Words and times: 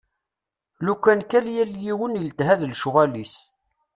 Lukan 0.85 1.19
kan 1.31 1.45
yal 1.55 1.71
yiwen 1.83 2.17
iletha 2.21 2.53
d 2.59 2.61
lecɣal-is. 2.71 3.35